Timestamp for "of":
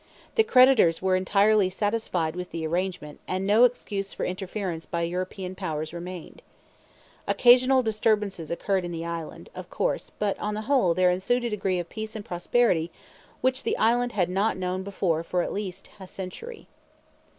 9.53-9.69, 11.77-11.87